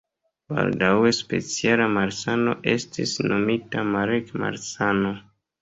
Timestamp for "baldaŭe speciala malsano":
0.53-2.57